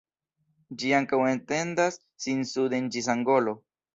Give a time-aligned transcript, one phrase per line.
[0.83, 3.57] Ĝi ankaŭ etendas sin suden ĝis Angolo.